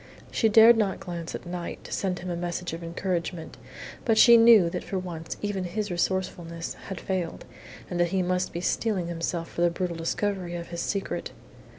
[0.31, 3.57] She dared not glance at Knight, to send him a message of encouragement,
[4.03, 7.45] but she knew that for once even his resourcefulness had failed,
[7.87, 11.33] and that he must be steeling himself to the brutal discovery of his secret.